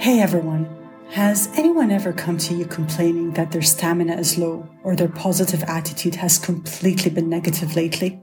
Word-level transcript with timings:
Hey 0.00 0.20
everyone. 0.20 0.68
Has 1.10 1.48
anyone 1.56 1.90
ever 1.90 2.12
come 2.12 2.38
to 2.38 2.54
you 2.54 2.66
complaining 2.66 3.32
that 3.32 3.50
their 3.50 3.62
stamina 3.62 4.14
is 4.14 4.38
low 4.38 4.70
or 4.84 4.94
their 4.94 5.08
positive 5.08 5.64
attitude 5.64 6.14
has 6.14 6.38
completely 6.38 7.10
been 7.10 7.28
negative 7.28 7.74
lately? 7.74 8.22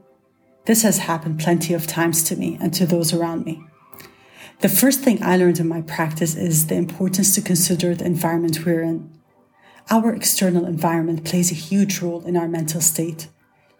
This 0.64 0.80
has 0.84 0.96
happened 0.96 1.38
plenty 1.38 1.74
of 1.74 1.86
times 1.86 2.22
to 2.24 2.36
me 2.36 2.56
and 2.62 2.72
to 2.72 2.86
those 2.86 3.12
around 3.12 3.44
me. 3.44 3.62
The 4.60 4.70
first 4.70 5.00
thing 5.00 5.22
I 5.22 5.36
learned 5.36 5.60
in 5.60 5.68
my 5.68 5.82
practice 5.82 6.34
is 6.34 6.68
the 6.68 6.76
importance 6.76 7.34
to 7.34 7.42
consider 7.42 7.94
the 7.94 8.06
environment 8.06 8.64
we're 8.64 8.80
in. 8.80 9.12
Our 9.90 10.14
external 10.14 10.64
environment 10.64 11.26
plays 11.26 11.52
a 11.52 11.54
huge 11.54 12.00
role 12.00 12.24
in 12.24 12.38
our 12.38 12.48
mental 12.48 12.80
state. 12.80 13.28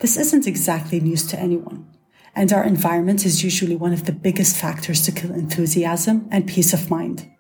This 0.01 0.19
isn't 0.19 0.47
exactly 0.47 1.01
news 1.01 1.27
to 1.29 1.41
anyone, 1.41 1.87
and 2.35 2.53
our 2.53 2.63
environment 2.63 3.25
is 3.25 3.43
usually 3.43 3.75
one 3.75 3.95
of 3.95 4.05
the 4.05 4.13
biggest 4.13 4.55
factors 4.55 5.01
to 5.07 5.13
kill 5.13 5.33
enthusiasm 5.33 6.29
and 6.31 6.47
peace 6.47 6.75
of 6.75 6.91
mind. 6.91 7.31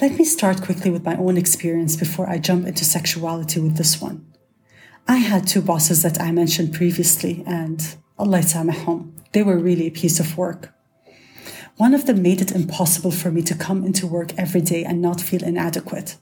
Let 0.00 0.18
me 0.18 0.24
start 0.24 0.62
quickly 0.62 0.90
with 0.90 1.04
my 1.04 1.16
own 1.16 1.36
experience 1.36 1.96
before 1.96 2.28
I 2.28 2.38
jump 2.38 2.66
into 2.66 2.84
sexuality 2.84 3.58
with 3.58 3.76
this 3.76 4.00
one. 4.00 4.24
I 5.08 5.16
had 5.16 5.46
two 5.46 5.62
bosses 5.62 6.02
that 6.02 6.20
I 6.20 6.30
mentioned 6.30 6.74
previously, 6.74 7.42
and 7.46 7.80
Allah 8.18 8.38
يسامحهم, 8.40 9.10
they 9.32 9.42
were 9.42 9.58
really 9.58 9.86
a 9.86 9.90
piece 9.90 10.20
of 10.20 10.36
work. 10.36 10.72
One 11.78 11.94
of 11.94 12.06
them 12.06 12.22
made 12.22 12.40
it 12.40 12.52
impossible 12.52 13.10
for 13.10 13.30
me 13.30 13.42
to 13.42 13.54
come 13.54 13.84
into 13.84 14.06
work 14.06 14.36
every 14.36 14.60
day 14.60 14.84
and 14.84 15.00
not 15.00 15.20
feel 15.20 15.42
inadequate. 15.42 16.16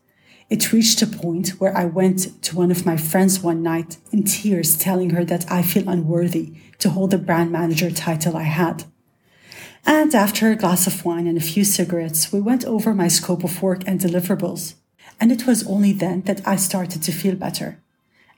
It 0.49 0.73
reached 0.73 1.03
a 1.03 1.07
point 1.07 1.49
where 1.61 1.77
I 1.77 1.87
went 1.87 2.43
to 2.45 2.57
one 2.57 2.71
of 2.71 2.87
my 2.87 2.97
friends 2.97 3.41
one 3.41 3.63
night 3.63 3.97
in 4.13 4.23
tears 4.23 4.79
telling 4.79 5.11
her 5.11 5.25
that 5.25 5.51
I 5.51 5.63
feel 5.63 5.89
unworthy 5.89 6.53
to 6.79 6.91
hold 6.91 7.11
the 7.11 7.19
brand 7.19 7.51
manager 7.51 7.91
title 7.91 8.37
I 8.37 8.45
had. 8.45 8.85
And 9.86 10.14
after 10.14 10.52
a 10.52 10.56
glass 10.56 10.88
of 10.88 11.04
wine 11.06 11.28
and 11.28 11.38
a 11.38 11.42
few 11.42 11.64
cigarettes, 11.64 12.32
we 12.32 12.40
went 12.40 12.66
over 12.66 12.94
my 12.94 13.08
scope 13.08 13.44
of 13.44 13.62
work 13.62 13.84
and 13.88 14.00
deliverables. 14.00 14.76
And 15.20 15.32
it 15.32 15.46
was 15.46 15.68
only 15.68 15.92
then 15.92 16.22
that 16.24 16.48
I 16.48 16.56
started 16.56 17.02
to 17.04 17.12
feel 17.12 17.36
better. 17.36 17.80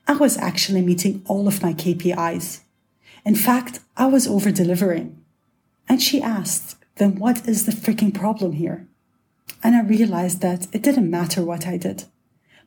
I 0.07 0.13
was 0.13 0.37
actually 0.37 0.81
meeting 0.81 1.23
all 1.25 1.47
of 1.47 1.61
my 1.61 1.73
KPIs. 1.73 2.61
In 3.25 3.35
fact, 3.35 3.79
I 3.95 4.05
was 4.07 4.27
over 4.27 4.51
delivering. 4.51 5.21
And 5.87 6.01
she 6.01 6.21
asked, 6.21 6.77
then 6.95 7.15
what 7.15 7.47
is 7.47 7.65
the 7.65 7.71
freaking 7.71 8.13
problem 8.13 8.53
here? 8.53 8.87
And 9.63 9.75
I 9.75 9.81
realized 9.81 10.41
that 10.41 10.67
it 10.73 10.83
didn't 10.83 11.09
matter 11.09 11.43
what 11.43 11.65
I 11.65 11.77
did. 11.77 12.05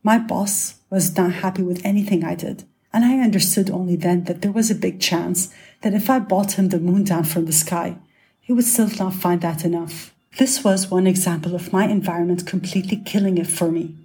My 0.02 0.18
boss 0.18 0.76
was 0.88 1.16
not 1.16 1.32
happy 1.32 1.62
with 1.62 1.84
anything 1.84 2.24
I 2.24 2.34
did. 2.34 2.64
And 2.92 3.04
I 3.04 3.18
understood 3.18 3.70
only 3.70 3.96
then 3.96 4.24
that 4.24 4.40
there 4.40 4.52
was 4.52 4.70
a 4.70 4.74
big 4.74 5.00
chance 5.00 5.52
that 5.82 5.92
if 5.92 6.08
I 6.08 6.18
bought 6.18 6.52
him 6.52 6.68
the 6.68 6.78
moon 6.78 7.04
down 7.04 7.24
from 7.24 7.44
the 7.44 7.52
sky, 7.52 7.98
he 8.46 8.52
would 8.52 8.64
still 8.64 8.88
not 8.96 9.12
find 9.12 9.40
that 9.40 9.64
enough. 9.64 10.14
This 10.38 10.62
was 10.62 10.88
one 10.88 11.08
example 11.08 11.56
of 11.56 11.72
my 11.72 11.88
environment 11.88 12.46
completely 12.46 12.96
killing 12.98 13.38
it 13.38 13.48
for 13.48 13.72
me. 13.72 13.96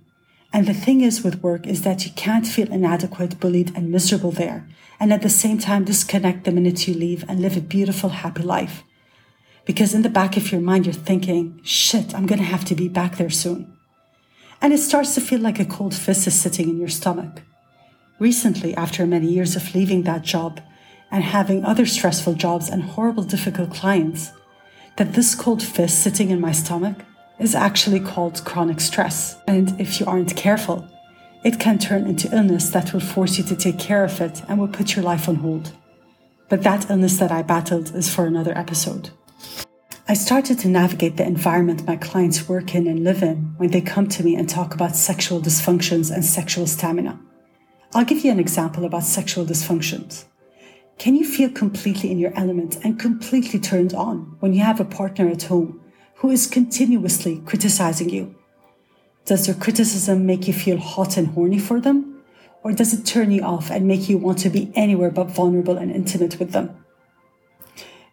And 0.51 0.65
the 0.65 0.73
thing 0.73 1.01
is 1.01 1.23
with 1.23 1.43
work 1.43 1.67
is 1.67 1.83
that 1.83 2.05
you 2.05 2.11
can't 2.13 2.47
feel 2.47 2.71
inadequate, 2.71 3.39
bullied, 3.39 3.71
and 3.75 3.91
miserable 3.91 4.31
there, 4.31 4.67
and 4.99 5.13
at 5.13 5.21
the 5.21 5.29
same 5.29 5.59
time 5.59 5.85
disconnect 5.85 6.45
the 6.45 6.51
minute 6.51 6.87
you 6.87 6.95
leave 6.95 7.23
and 7.29 7.39
live 7.39 7.55
a 7.55 7.61
beautiful, 7.61 8.09
happy 8.09 8.41
life. 8.41 8.83
Because 9.65 9.93
in 9.93 10.01
the 10.01 10.09
back 10.09 10.35
of 10.37 10.51
your 10.51 10.59
mind, 10.59 10.87
you're 10.87 10.93
thinking, 10.93 11.59
shit, 11.63 12.15
I'm 12.15 12.25
gonna 12.25 12.41
have 12.41 12.65
to 12.65 12.75
be 12.75 12.87
back 12.87 13.17
there 13.17 13.29
soon. 13.29 13.77
And 14.59 14.73
it 14.73 14.79
starts 14.79 15.13
to 15.15 15.21
feel 15.21 15.39
like 15.39 15.59
a 15.59 15.65
cold 15.65 15.93
fist 15.93 16.25
is 16.25 16.41
sitting 16.41 16.67
in 16.67 16.79
your 16.79 16.89
stomach. 16.89 17.43
Recently, 18.17 18.73
after 18.73 19.05
many 19.05 19.27
years 19.27 19.55
of 19.55 19.75
leaving 19.75 20.01
that 20.03 20.23
job 20.23 20.61
and 21.11 21.23
having 21.23 21.65
other 21.65 21.85
stressful 21.85 22.33
jobs 22.35 22.69
and 22.69 22.83
horrible, 22.83 23.23
difficult 23.23 23.71
clients, 23.71 24.31
that 24.97 25.13
this 25.13 25.35
cold 25.35 25.61
fist 25.61 26.01
sitting 26.01 26.29
in 26.29 26.39
my 26.39 26.51
stomach 26.51 26.97
is 27.39 27.55
actually 27.55 27.99
called 27.99 28.43
chronic 28.45 28.79
stress. 28.79 29.37
And 29.47 29.79
if 29.79 29.99
you 29.99 30.05
aren't 30.05 30.35
careful, 30.35 30.87
it 31.43 31.59
can 31.59 31.79
turn 31.79 32.05
into 32.07 32.33
illness 32.35 32.69
that 32.69 32.93
will 32.93 32.99
force 32.99 33.37
you 33.37 33.43
to 33.45 33.55
take 33.55 33.79
care 33.79 34.03
of 34.03 34.21
it 34.21 34.41
and 34.47 34.59
will 34.59 34.67
put 34.67 34.95
your 34.95 35.03
life 35.03 35.27
on 35.27 35.35
hold. 35.35 35.71
But 36.49 36.63
that 36.63 36.89
illness 36.89 37.17
that 37.17 37.31
I 37.31 37.41
battled 37.41 37.95
is 37.95 38.13
for 38.13 38.25
another 38.25 38.57
episode. 38.57 39.09
I 40.07 40.13
started 40.13 40.59
to 40.59 40.67
navigate 40.67 41.17
the 41.17 41.25
environment 41.25 41.87
my 41.87 41.95
clients 41.95 42.49
work 42.49 42.75
in 42.75 42.85
and 42.85 43.03
live 43.03 43.23
in 43.23 43.53
when 43.57 43.71
they 43.71 43.81
come 43.81 44.07
to 44.09 44.23
me 44.23 44.35
and 44.35 44.47
talk 44.47 44.73
about 44.73 44.95
sexual 44.95 45.41
dysfunctions 45.41 46.13
and 46.13 46.25
sexual 46.25 46.67
stamina. 46.67 47.19
I'll 47.95 48.05
give 48.05 48.23
you 48.23 48.31
an 48.31 48.39
example 48.39 48.85
about 48.85 49.03
sexual 49.03 49.45
dysfunctions. 49.45 50.25
Can 51.01 51.15
you 51.15 51.25
feel 51.25 51.49
completely 51.49 52.11
in 52.11 52.19
your 52.19 52.31
element 52.35 52.77
and 52.83 52.99
completely 52.99 53.59
turned 53.59 53.91
on 53.95 54.37
when 54.39 54.53
you 54.53 54.61
have 54.61 54.79
a 54.79 54.85
partner 54.85 55.27
at 55.29 55.41
home 55.41 55.81
who 56.17 56.29
is 56.29 56.45
continuously 56.45 57.41
criticizing 57.43 58.11
you? 58.11 58.35
Does 59.25 59.47
their 59.47 59.55
criticism 59.55 60.27
make 60.27 60.47
you 60.47 60.53
feel 60.53 60.77
hot 60.77 61.17
and 61.17 61.29
horny 61.29 61.57
for 61.57 61.81
them? 61.81 62.21
Or 62.61 62.71
does 62.71 62.93
it 62.93 63.03
turn 63.03 63.31
you 63.31 63.41
off 63.41 63.71
and 63.71 63.87
make 63.87 64.09
you 64.09 64.19
want 64.19 64.37
to 64.43 64.51
be 64.51 64.71
anywhere 64.75 65.09
but 65.09 65.31
vulnerable 65.31 65.75
and 65.75 65.91
intimate 65.91 66.37
with 66.37 66.51
them? 66.51 66.69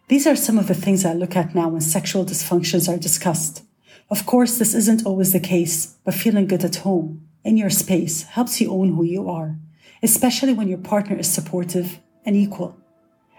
These 0.07 0.25
are 0.25 0.35
some 0.35 0.57
of 0.57 0.67
the 0.67 0.73
things 0.73 1.05
I 1.05 1.13
look 1.13 1.35
at 1.35 1.53
now 1.53 1.69
when 1.69 1.81
sexual 1.81 2.25
dysfunctions 2.25 2.91
are 2.91 2.97
discussed. 2.97 3.61
Of 4.09 4.25
course, 4.25 4.57
this 4.57 4.73
isn't 4.73 5.05
always 5.05 5.31
the 5.31 5.39
case, 5.39 5.93
but 6.05 6.15
feeling 6.15 6.47
good 6.47 6.65
at 6.65 6.77
home, 6.77 7.27
in 7.43 7.55
your 7.55 7.69
space, 7.69 8.23
helps 8.23 8.59
you 8.59 8.71
own 8.71 8.95
who 8.95 9.03
you 9.03 9.29
are, 9.29 9.59
especially 10.01 10.53
when 10.53 10.67
your 10.67 10.79
partner 10.79 11.15
is 11.19 11.31
supportive 11.31 11.99
and 12.25 12.35
equal, 12.35 12.78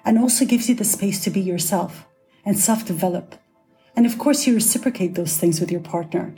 and 0.05 0.19
also 0.19 0.45
gives 0.45 0.69
you 0.69 0.75
the 0.75 0.85
space 0.85 1.23
to 1.25 1.31
be 1.31 1.41
yourself 1.41 2.07
and 2.45 2.59
self 2.59 2.85
develop. 2.85 3.37
And 3.97 4.07
of 4.07 4.19
course, 4.19 4.47
you 4.47 4.55
reciprocate 4.55 5.15
those 5.15 5.37
things 5.37 5.61
with 5.61 5.71
your 5.71 5.81
partner. 5.81 6.35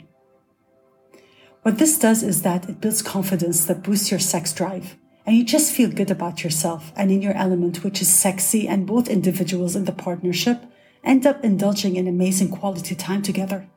What 1.61 1.77
this 1.77 1.97
does 1.97 2.23
is 2.23 2.41
that 2.41 2.67
it 2.67 2.81
builds 2.81 3.01
confidence 3.01 3.65
that 3.65 3.83
boosts 3.83 4.11
your 4.11 4.19
sex 4.19 4.51
drive, 4.51 4.97
and 5.25 5.37
you 5.37 5.45
just 5.45 5.71
feel 5.71 5.89
good 5.89 6.11
about 6.11 6.43
yourself 6.43 6.91
and 6.95 7.09
in 7.09 7.21
your 7.21 7.33
element, 7.33 7.83
which 7.83 8.01
is 8.01 8.09
sexy, 8.09 8.67
and 8.67 8.85
both 8.85 9.07
individuals 9.07 9.75
in 9.75 9.85
the 9.85 9.93
partnership 9.93 10.63
end 11.03 11.25
up 11.25 11.43
indulging 11.43 11.95
in 11.95 12.07
amazing 12.07 12.49
quality 12.49 12.95
time 12.95 13.21
together. 13.21 13.67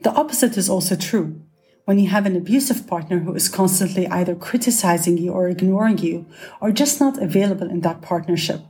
The 0.00 0.12
opposite 0.12 0.56
is 0.56 0.70
also 0.70 0.96
true 0.96 1.42
when 1.84 1.98
you 1.98 2.08
have 2.08 2.24
an 2.24 2.36
abusive 2.36 2.86
partner 2.86 3.18
who 3.18 3.34
is 3.34 3.48
constantly 3.48 4.06
either 4.08 4.34
criticizing 4.34 5.18
you 5.18 5.32
or 5.32 5.48
ignoring 5.48 5.98
you 5.98 6.26
or 6.60 6.70
just 6.70 7.00
not 7.00 7.20
available 7.20 7.68
in 7.68 7.80
that 7.80 8.00
partnership. 8.00 8.62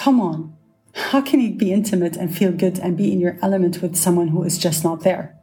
Come 0.00 0.18
on. 0.18 0.56
How 0.94 1.20
can 1.20 1.40
you 1.40 1.50
be 1.50 1.74
intimate 1.74 2.16
and 2.16 2.34
feel 2.34 2.52
good 2.52 2.78
and 2.78 2.96
be 2.96 3.12
in 3.12 3.20
your 3.20 3.36
element 3.42 3.82
with 3.82 3.96
someone 3.96 4.28
who 4.28 4.42
is 4.44 4.56
just 4.56 4.82
not 4.82 5.00
there? 5.00 5.38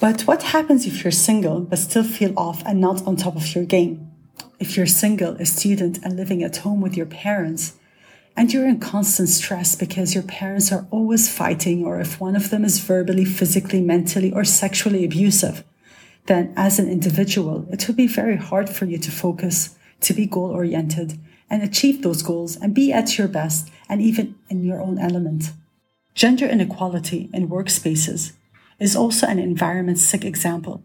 But 0.00 0.22
what 0.22 0.42
happens 0.42 0.84
if 0.84 1.04
you're 1.04 1.12
single 1.12 1.60
but 1.60 1.78
still 1.78 2.02
feel 2.02 2.36
off 2.36 2.60
and 2.66 2.80
not 2.80 3.06
on 3.06 3.14
top 3.14 3.36
of 3.36 3.54
your 3.54 3.64
game? 3.64 4.10
If 4.58 4.76
you're 4.76 4.86
single, 4.86 5.34
a 5.36 5.46
student, 5.46 5.98
and 6.02 6.16
living 6.16 6.42
at 6.42 6.56
home 6.56 6.80
with 6.80 6.96
your 6.96 7.06
parents, 7.06 7.74
and 8.36 8.52
you're 8.52 8.68
in 8.68 8.80
constant 8.80 9.28
stress 9.28 9.76
because 9.76 10.12
your 10.12 10.24
parents 10.24 10.72
are 10.72 10.88
always 10.90 11.32
fighting, 11.32 11.84
or 11.84 12.00
if 12.00 12.20
one 12.20 12.34
of 12.34 12.50
them 12.50 12.64
is 12.64 12.80
verbally, 12.80 13.24
physically, 13.24 13.80
mentally, 13.80 14.32
or 14.32 14.42
sexually 14.42 15.04
abusive, 15.04 15.62
then 16.26 16.52
as 16.56 16.80
an 16.80 16.90
individual, 16.90 17.64
it 17.70 17.86
will 17.86 17.94
be 17.94 18.08
very 18.08 18.38
hard 18.38 18.68
for 18.68 18.86
you 18.86 18.98
to 18.98 19.12
focus, 19.12 19.76
to 20.00 20.12
be 20.12 20.26
goal 20.26 20.50
oriented, 20.50 21.16
and 21.52 21.62
achieve 21.62 22.02
those 22.02 22.22
goals 22.22 22.56
and 22.56 22.74
be 22.74 22.92
at 22.92 23.18
your 23.18 23.28
best 23.28 23.70
and 23.86 24.00
even 24.00 24.34
in 24.48 24.64
your 24.64 24.80
own 24.80 24.98
element. 24.98 25.52
Gender 26.14 26.46
inequality 26.46 27.28
in 27.34 27.48
workspaces 27.48 28.32
is 28.80 28.96
also 28.96 29.26
an 29.26 29.38
environment 29.38 29.98
sick 29.98 30.24
example. 30.24 30.82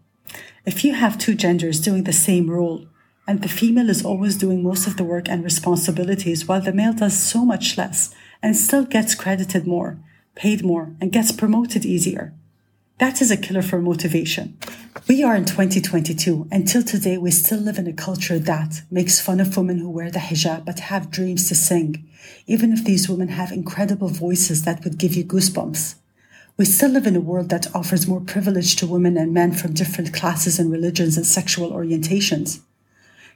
If 0.66 0.84
you 0.84 0.92
have 0.92 1.16
two 1.16 1.34
genders 1.34 1.80
doing 1.80 2.04
the 2.04 2.12
same 2.12 2.50
role, 2.50 2.86
and 3.26 3.42
the 3.42 3.48
female 3.48 3.88
is 3.88 4.04
always 4.04 4.36
doing 4.36 4.62
most 4.62 4.86
of 4.86 4.98
the 4.98 5.04
work 5.04 5.28
and 5.28 5.42
responsibilities 5.42 6.46
while 6.46 6.60
the 6.60 6.72
male 6.72 6.92
does 6.92 7.18
so 7.18 7.44
much 7.44 7.78
less 7.78 8.14
and 8.42 8.54
still 8.54 8.84
gets 8.84 9.14
credited 9.14 9.66
more, 9.66 9.98
paid 10.34 10.64
more, 10.64 10.94
and 11.00 11.12
gets 11.12 11.32
promoted 11.32 11.84
easier. 11.86 12.34
That 12.98 13.22
is 13.22 13.30
a 13.30 13.36
killer 13.36 13.62
for 13.62 13.80
motivation. 13.80 14.58
We 15.08 15.22
are 15.22 15.36
in 15.36 15.44
2022. 15.44 16.48
and 16.50 16.66
till 16.66 16.82
today, 16.82 17.16
we 17.16 17.30
still 17.30 17.60
live 17.60 17.78
in 17.78 17.86
a 17.86 17.92
culture 17.92 18.40
that 18.40 18.82
makes 18.90 19.20
fun 19.20 19.38
of 19.38 19.56
women 19.56 19.78
who 19.78 19.88
wear 19.88 20.10
the 20.10 20.18
hijab 20.18 20.64
but 20.64 20.80
have 20.80 21.12
dreams 21.12 21.46
to 21.48 21.54
sing, 21.54 22.04
even 22.48 22.72
if 22.72 22.84
these 22.84 23.08
women 23.08 23.28
have 23.28 23.52
incredible 23.52 24.08
voices 24.08 24.64
that 24.64 24.82
would 24.82 24.98
give 24.98 25.14
you 25.14 25.24
goosebumps. 25.24 25.94
We 26.56 26.64
still 26.64 26.90
live 26.90 27.06
in 27.06 27.14
a 27.14 27.20
world 27.20 27.50
that 27.50 27.72
offers 27.72 28.08
more 28.08 28.20
privilege 28.20 28.74
to 28.76 28.86
women 28.88 29.16
and 29.16 29.32
men 29.32 29.52
from 29.52 29.74
different 29.74 30.12
classes 30.12 30.58
and 30.58 30.72
religions 30.72 31.16
and 31.16 31.24
sexual 31.24 31.70
orientations. 31.70 32.58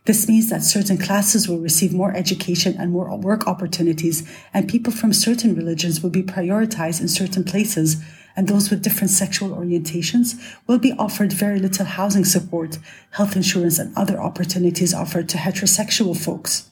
This 0.06 0.26
means 0.26 0.50
that 0.50 0.64
certain 0.64 0.98
classes 0.98 1.48
will 1.48 1.60
receive 1.60 1.92
more 1.92 2.12
education 2.16 2.74
and 2.80 2.90
more 2.90 3.16
work 3.16 3.46
opportunities, 3.46 4.28
and 4.52 4.68
people 4.68 4.92
from 4.92 5.12
certain 5.12 5.54
religions 5.54 6.02
will 6.02 6.10
be 6.10 6.24
prioritized 6.24 7.00
in 7.00 7.06
certain 7.06 7.44
places, 7.44 8.02
and 8.36 8.48
those 8.48 8.70
with 8.70 8.82
different 8.82 9.10
sexual 9.10 9.50
orientations 9.50 10.56
will 10.66 10.78
be 10.78 10.92
offered 10.98 11.32
very 11.32 11.58
little 11.58 11.86
housing 11.86 12.24
support, 12.24 12.78
health 13.12 13.36
insurance, 13.36 13.78
and 13.78 13.96
other 13.96 14.20
opportunities 14.20 14.94
offered 14.94 15.28
to 15.28 15.38
heterosexual 15.38 16.16
folks. 16.16 16.70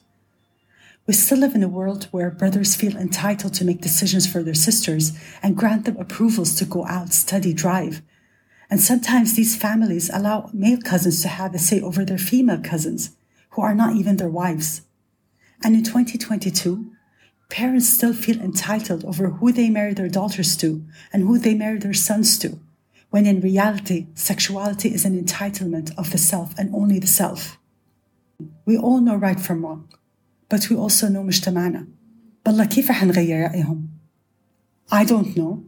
We 1.07 1.13
still 1.13 1.39
live 1.39 1.55
in 1.55 1.63
a 1.63 1.67
world 1.67 2.07
where 2.11 2.29
brothers 2.29 2.75
feel 2.75 2.95
entitled 2.95 3.53
to 3.55 3.65
make 3.65 3.81
decisions 3.81 4.27
for 4.27 4.43
their 4.43 4.53
sisters 4.53 5.11
and 5.41 5.57
grant 5.57 5.85
them 5.85 5.97
approvals 5.97 6.55
to 6.55 6.65
go 6.65 6.85
out, 6.85 7.13
study, 7.13 7.53
drive. 7.53 8.01
And 8.69 8.79
sometimes 8.79 9.35
these 9.35 9.55
families 9.55 10.09
allow 10.13 10.49
male 10.53 10.79
cousins 10.79 11.21
to 11.23 11.27
have 11.27 11.53
a 11.53 11.59
say 11.59 11.81
over 11.81 12.05
their 12.05 12.17
female 12.17 12.61
cousins, 12.61 13.11
who 13.51 13.61
are 13.61 13.75
not 13.75 13.95
even 13.95 14.17
their 14.17 14.29
wives. 14.29 14.81
And 15.63 15.75
in 15.75 15.83
2022, 15.83 16.91
parents 17.50 17.88
still 17.88 18.12
feel 18.12 18.40
entitled 18.40 19.04
over 19.04 19.30
who 19.30 19.52
they 19.52 19.70
marry 19.70 19.94
their 19.94 20.08
daughters 20.08 20.56
to 20.58 20.84
and 21.12 21.22
who 21.22 21.38
they 21.38 21.54
marry 21.54 21.78
their 21.78 21.94
sons 21.94 22.38
to, 22.38 22.58
when 23.10 23.26
in 23.26 23.40
reality, 23.40 24.06
sexuality 24.14 24.92
is 24.92 25.04
an 25.04 25.20
entitlement 25.22 25.96
of 25.96 26.10
the 26.10 26.18
self 26.18 26.58
and 26.58 26.74
only 26.74 26.98
the 26.98 27.06
self. 27.06 27.58
We 28.64 28.76
all 28.76 29.00
know 29.00 29.16
right 29.16 29.40
from 29.40 29.64
wrong 29.64 29.88
but 30.48 30.70
we 30.70 30.76
also 30.76 31.08
know 31.08 31.22
مجتمعنا 31.22 31.86
بالله 32.46 32.64
كيف 32.64 32.92
حنغير 32.92 33.42
رأيهم 33.42 33.88
I 34.92 35.04
don't 35.04 35.36
know 35.36 35.64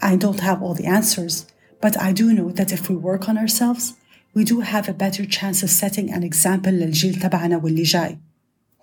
I 0.00 0.16
don't 0.16 0.40
have 0.40 0.62
all 0.62 0.74
the 0.74 0.86
answers 0.86 1.46
but 1.80 2.00
I 2.00 2.12
do 2.12 2.32
know 2.32 2.50
that 2.50 2.72
if 2.72 2.88
we 2.88 2.96
work 2.96 3.28
on 3.28 3.38
ourselves 3.38 3.94
we 4.34 4.44
do 4.44 4.60
have 4.60 4.88
a 4.88 4.94
better 4.94 5.24
chance 5.26 5.62
of 5.62 5.70
setting 5.70 6.12
an 6.12 6.22
example 6.22 6.72
للجيل 6.72 7.20
تبعنا 7.20 7.56
واللي 7.56 7.82
جاي 7.82 8.18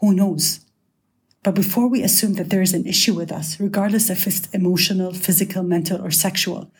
who 0.01 0.13
knows 0.13 0.59
But 1.44 1.54
before 1.54 1.86
we 1.86 2.02
assume 2.02 2.34
that 2.34 2.50
there 2.50 2.62
is 2.62 2.74
an 2.74 2.86
issue 2.86 3.14
with 3.14 3.30
us 3.30 3.60
regardless 3.60 4.10
if 4.10 4.26
it's 4.26 4.48
emotional 4.50 5.12
physical 5.12 5.62
mental 5.62 6.04
or 6.04 6.10
sexual 6.10 6.70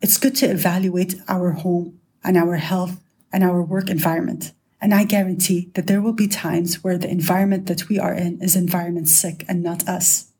it's 0.00 0.18
good 0.18 0.34
to 0.34 0.46
evaluate 0.46 1.14
our 1.28 1.52
home 1.52 2.00
and 2.24 2.36
our 2.36 2.56
health 2.56 3.00
and 3.32 3.44
our 3.44 3.62
work 3.62 3.88
environment 3.88 4.52
and 4.80 4.94
I 4.94 5.04
guarantee 5.04 5.70
that 5.74 5.86
there 5.86 6.00
will 6.00 6.12
be 6.12 6.28
times 6.28 6.84
where 6.84 6.98
the 6.98 7.10
environment 7.10 7.66
that 7.66 7.88
we 7.88 7.98
are 7.98 8.14
in 8.14 8.40
is 8.40 8.54
environment 8.54 9.08
sick 9.08 9.44
and 9.48 9.62
not 9.62 9.88
us. 9.88 10.30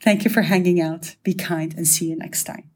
Thank 0.00 0.24
you 0.24 0.30
for 0.30 0.42
hanging 0.42 0.80
out. 0.80 1.16
Be 1.22 1.34
kind 1.34 1.74
and 1.76 1.86
see 1.86 2.08
you 2.10 2.16
next 2.16 2.44
time. 2.44 2.71